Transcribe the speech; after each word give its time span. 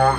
And 0.00 0.16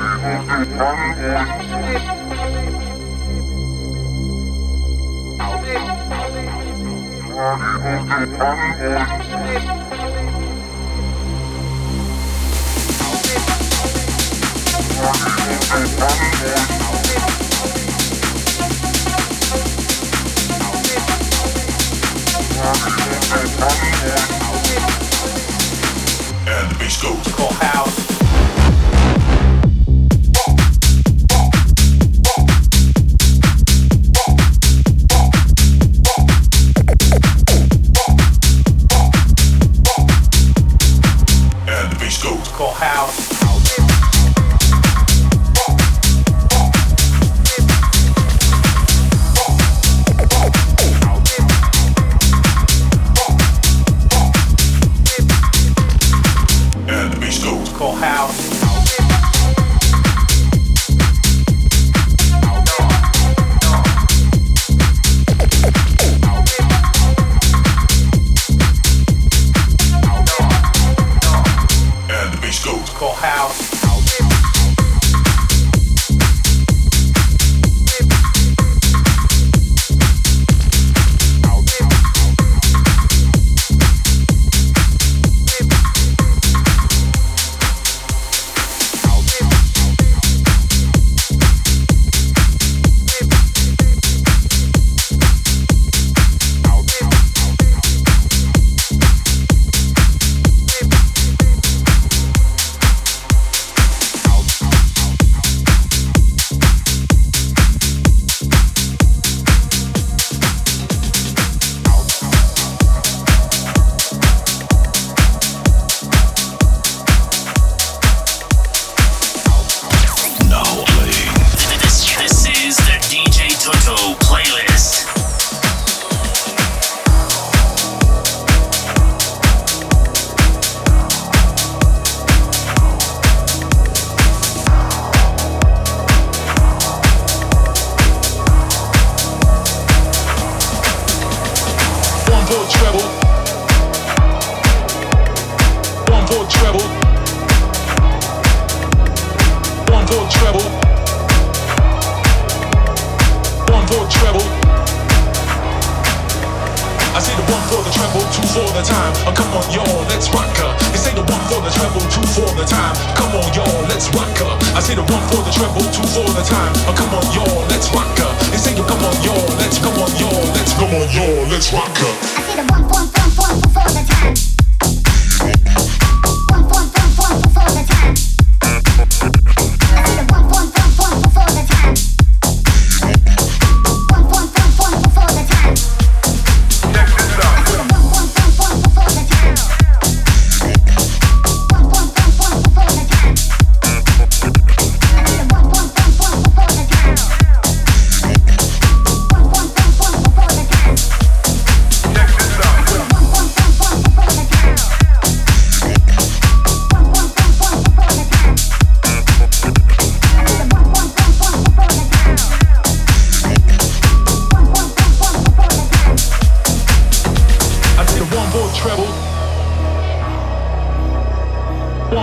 the 26.69 26.75
bass 26.79 27.01
goes. 27.01 27.34
Call 27.34 27.53
house. 27.53 28.09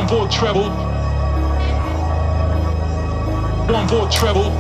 One 0.06 0.29
for 0.29 0.32
treble. 0.32 0.70
One 3.69 3.88
for 3.88 4.08
treble. 4.08 4.50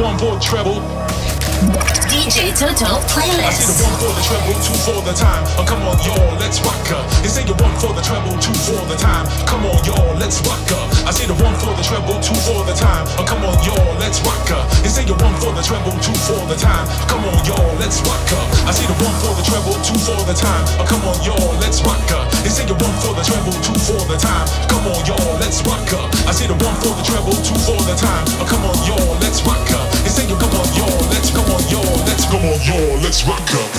One 0.00 0.18
for 0.18 0.40
treble. 0.40 2.05
DJ 2.16 2.48
Toto 2.56 2.88
I 2.88 3.04
playlist. 3.12 3.76
one 3.84 3.92
for 4.00 4.08
the 4.08 4.24
treble, 4.24 4.56
two 4.64 4.72
for 4.88 5.04
the 5.04 5.12
time. 5.12 5.44
Oh, 5.60 5.68
come 5.68 5.84
on, 5.84 6.00
y'all, 6.00 6.32
let's 6.40 6.64
rock. 6.64 6.80
They 7.20 7.28
say 7.28 7.44
one 7.44 7.76
for 7.76 7.92
the 7.92 8.00
treble, 8.00 8.32
two 8.40 8.56
for 8.64 8.80
the 8.88 8.96
time. 8.96 9.28
Come 9.44 9.68
on, 9.68 9.76
y'all, 9.84 10.16
let's 10.16 10.40
rock. 10.48 10.64
I 11.04 11.12
see 11.12 11.28
the 11.28 11.36
one 11.36 11.52
for 11.60 11.76
the 11.76 11.84
treble, 11.84 12.16
two 12.24 12.32
for 12.48 12.64
the 12.64 12.72
time. 12.72 13.04
Oh, 13.20 13.24
come 13.28 13.44
on, 13.44 13.52
y'all, 13.60 14.00
let's 14.00 14.24
rock 14.24 14.48
say 14.88 15.04
one 15.04 15.36
for 15.36 15.52
the 15.52 15.60
treble, 15.60 15.92
two 16.00 16.16
for 16.24 16.40
the 16.48 16.56
time. 16.56 16.88
Come 17.04 17.20
on, 17.28 17.36
y'all, 17.44 17.76
let's 17.76 18.00
rock. 18.08 18.24
I 18.64 18.72
see 18.72 18.88
the 18.88 18.96
one 18.96 19.12
for 19.20 19.36
the 19.36 19.44
treble, 19.44 19.76
two 19.84 19.92
for 20.00 20.16
the 20.24 20.32
time. 20.32 20.64
Oh, 20.80 20.88
come 20.88 21.04
on, 21.04 21.20
y'all, 21.20 21.52
let's 21.60 21.84
rock 21.84 22.00
say 22.48 22.64
one 22.64 22.96
for 23.04 23.12
the 23.12 23.20
treble, 23.28 23.52
two 23.60 23.76
for 23.76 24.00
the 24.08 24.16
time. 24.16 24.48
Come 24.72 24.88
on, 24.88 25.04
y'all, 25.04 25.36
let's 25.36 25.60
rock. 25.68 25.84
I 26.24 26.32
see 26.32 26.48
the 26.48 26.56
one 26.64 26.76
for 26.80 26.96
the 26.96 27.04
treble, 27.04 27.36
two 27.44 27.60
for 27.60 27.76
the 27.84 27.92
time. 27.92 28.24
Oh, 28.40 28.48
come 28.48 28.64
on, 28.64 28.76
y'all, 28.88 29.20
let's 29.20 29.44
rock 29.44 29.60
say, 30.16 30.24
come 30.24 30.56
on, 30.56 30.68
y'all, 30.72 31.04
let's 31.12 31.30
come 31.30 31.50
on, 31.52 31.60
y'all, 31.68 32.05
let's 32.06 32.24
come 32.26 32.40
on, 32.40 32.58
y'all, 32.64 32.98
let's 33.02 33.24
rock 33.26 33.40
up. 33.54 33.70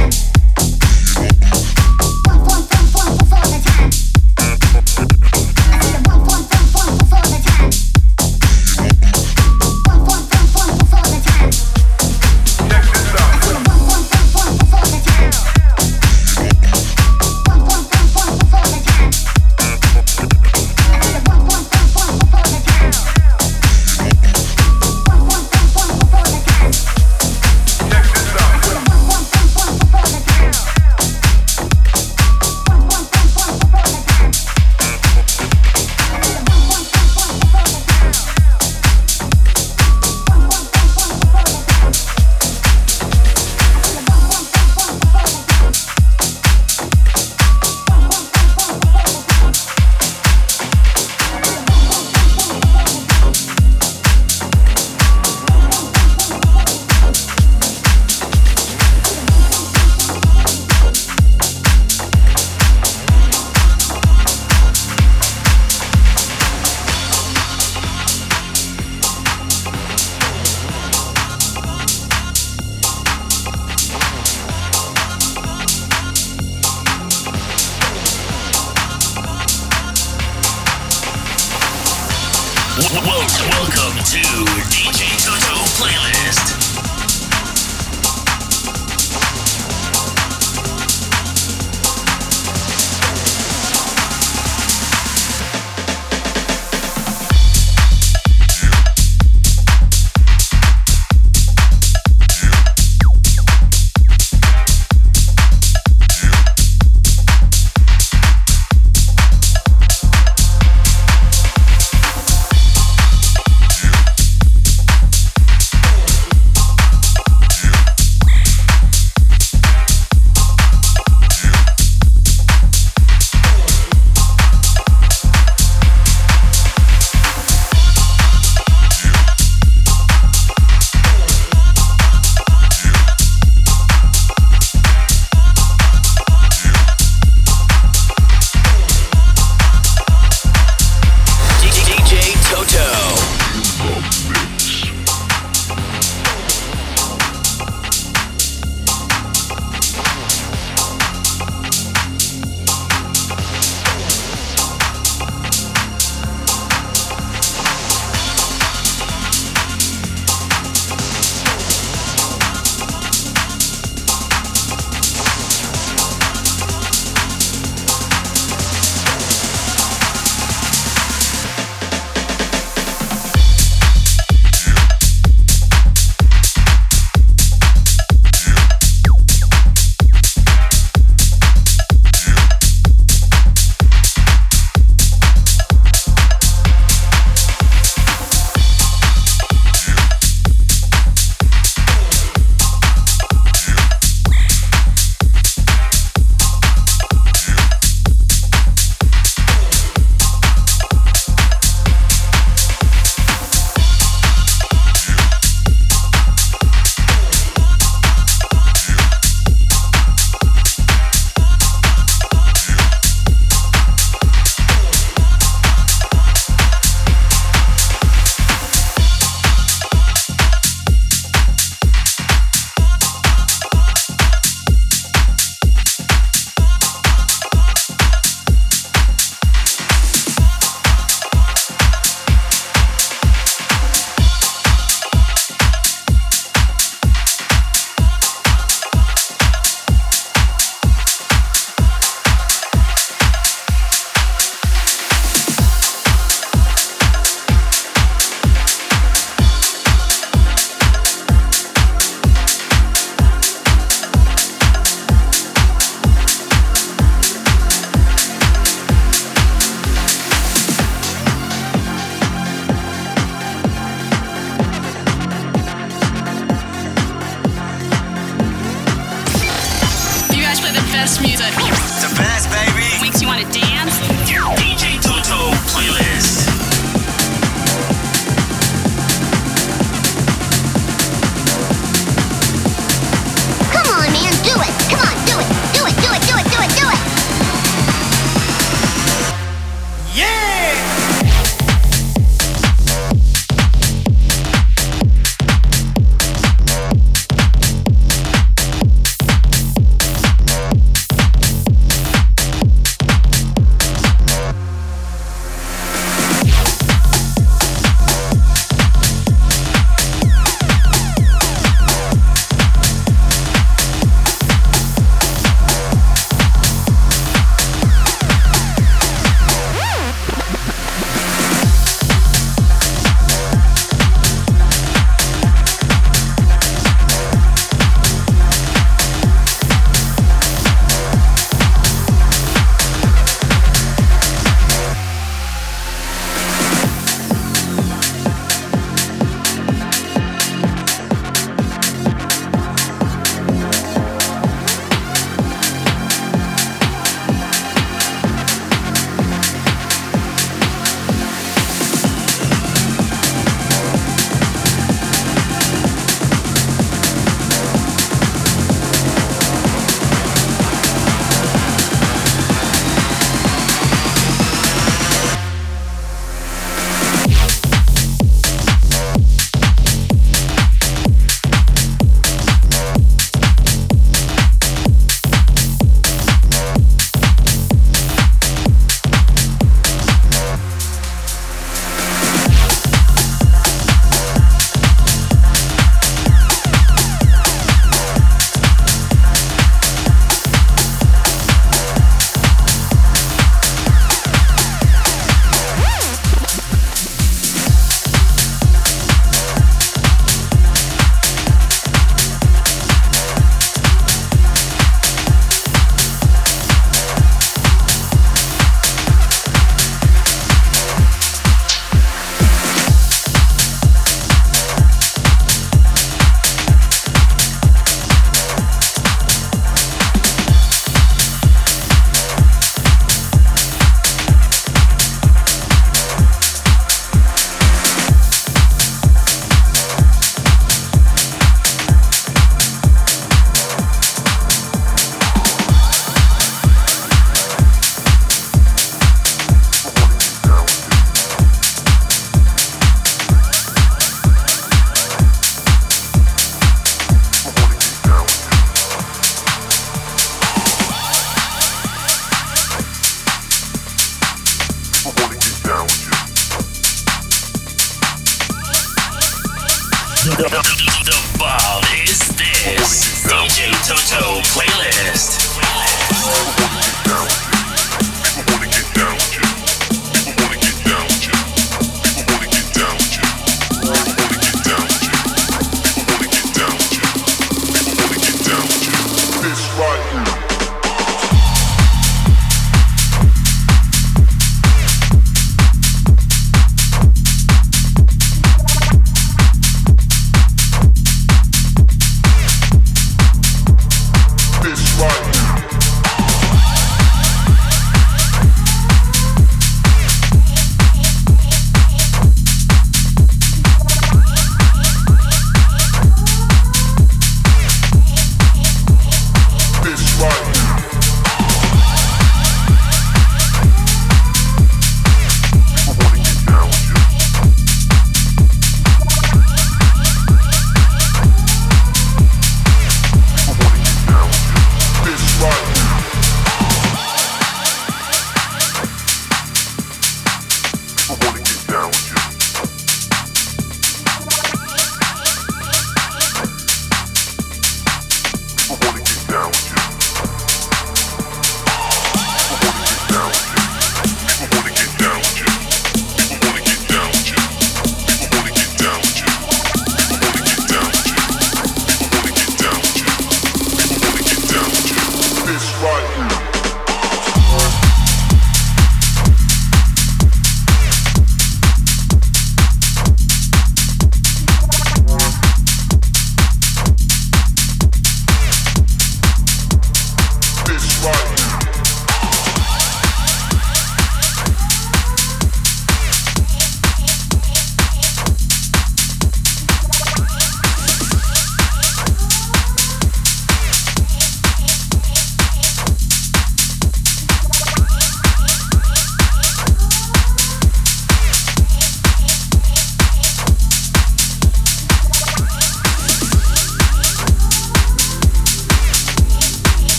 W- 0.00 0.29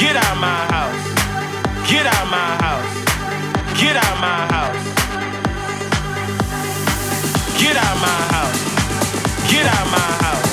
Get 0.00 0.16
out 0.16 0.36
my 0.38 0.64
house. 0.72 0.96
Get 1.86 2.06
out 2.06 2.26
my 2.30 2.56
house. 2.64 2.88
Get 3.78 3.96
out 3.96 4.16
my 4.18 4.46
house. 4.54 4.80
Get 7.60 7.76
out 7.76 7.96
my 8.00 8.08
house. 8.32 8.58
Get 9.50 9.66
out 9.66 9.86
my 9.92 9.98
house. 10.24 10.48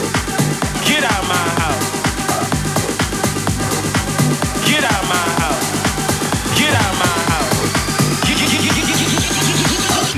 Get 0.85 1.03
out 1.05 1.23
my 1.31 1.47
house. 1.61 1.85
Get 4.67 4.83
out 4.83 5.03
my 5.13 5.25
house. 5.39 5.65
Get 6.59 6.73
out 6.75 6.93
my 6.99 7.15
house. 7.31 7.57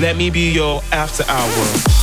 Let 0.00 0.16
me 0.16 0.30
be 0.30 0.50
your 0.50 0.82
after 0.90 1.24
hour. 1.28 1.99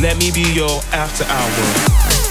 Let 0.00 0.16
me 0.16 0.30
be 0.30 0.50
your 0.54 0.80
after 0.92 1.24
hour. 1.24 2.29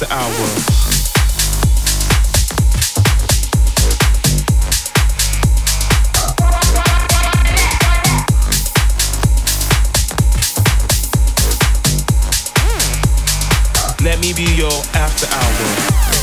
after 0.00 0.14
hour. 0.14 0.30
Let 14.00 14.20
me 14.20 14.32
be 14.32 14.44
your 14.54 14.70
after 14.94 15.26
hour. 15.26 16.17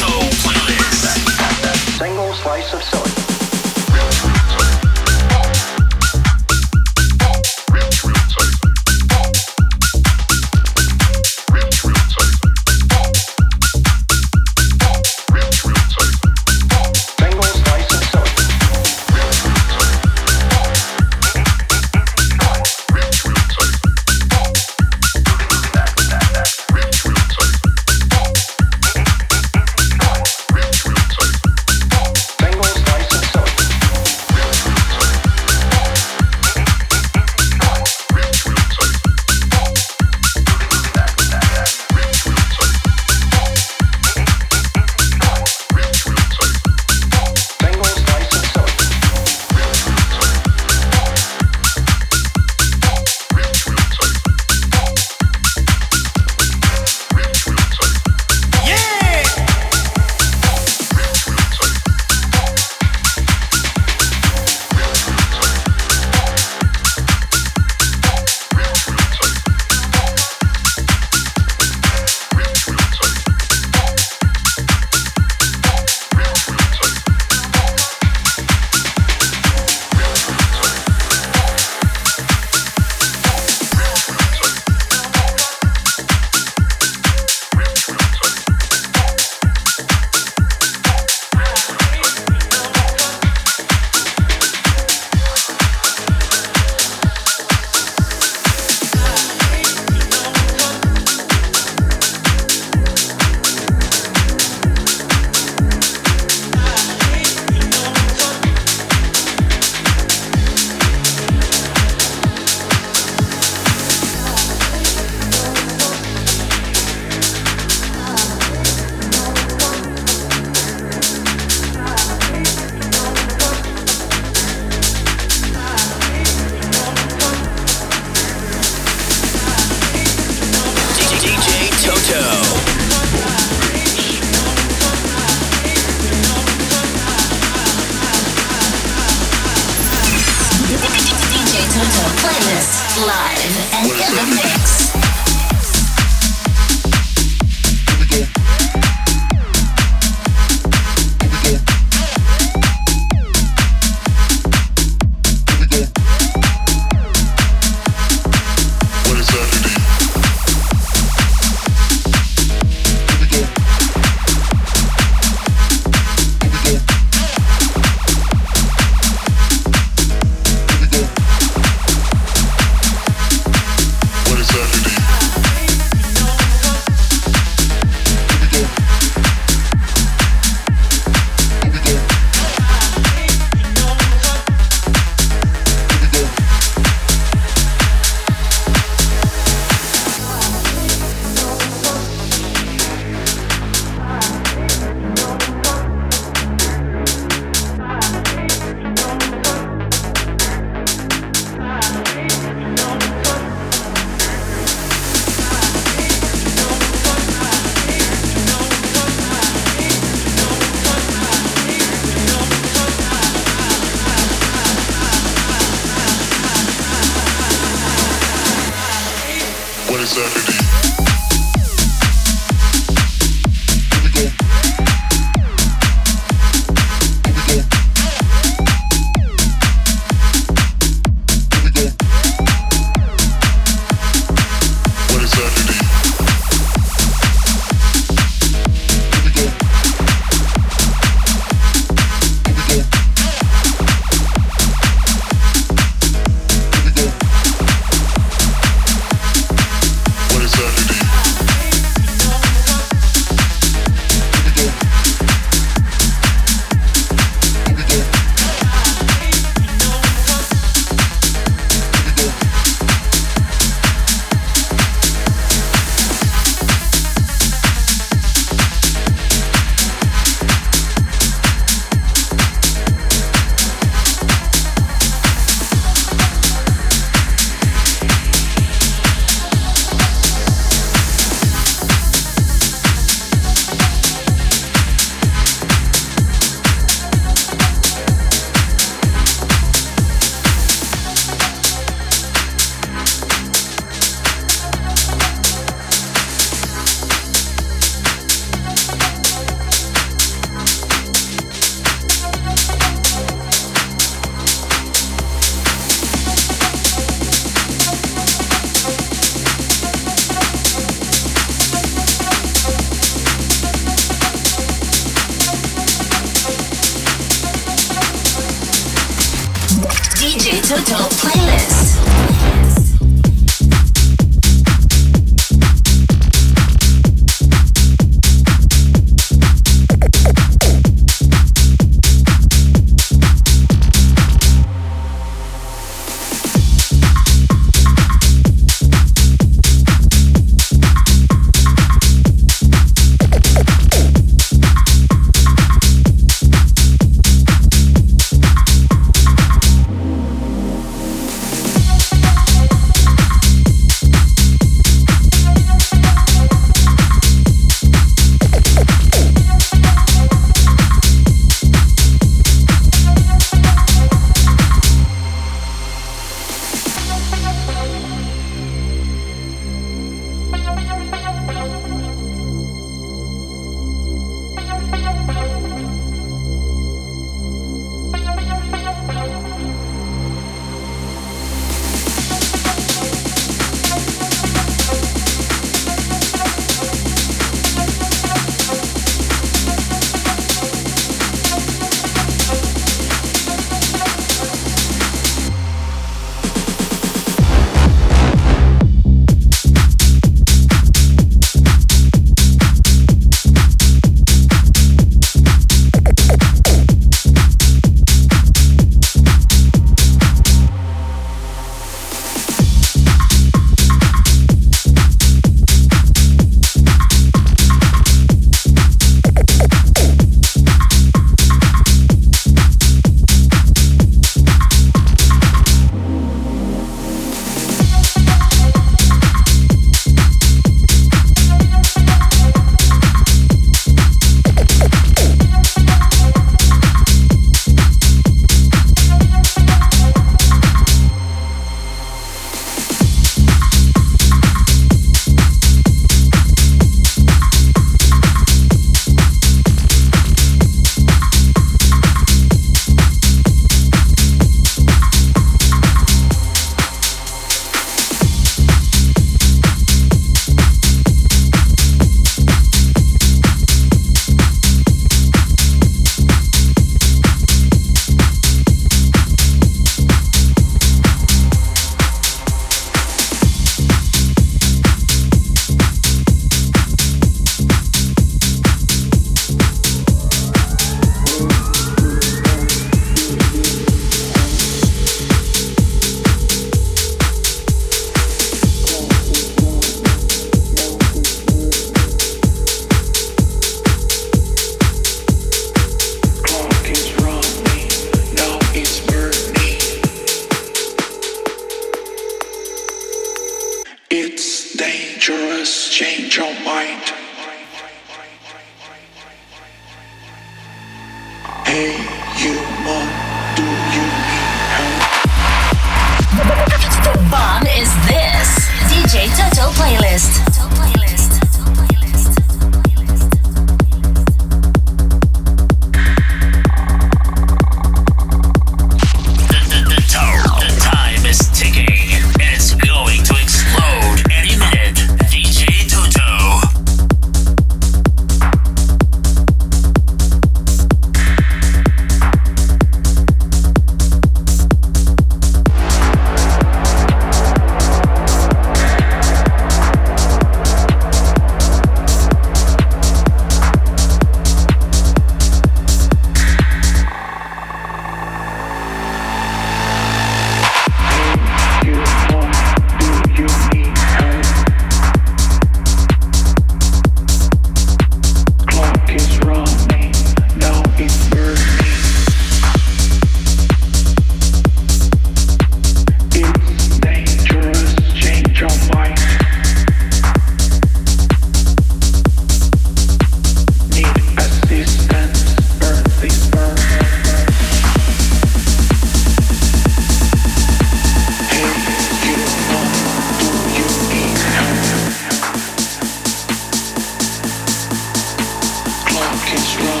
Hey, 599.73 600.00